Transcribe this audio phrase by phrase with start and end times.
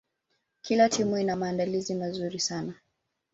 [0.61, 2.73] kila timu ina maandalizi mazuri sana